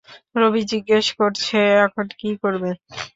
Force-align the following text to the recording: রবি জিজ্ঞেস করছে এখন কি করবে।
রবি 0.35 0.61
জিজ্ঞেস 0.71 1.07
করছে 1.19 1.57
এখন 1.85 2.05
কি 2.19 2.29
করবে। 2.43 2.69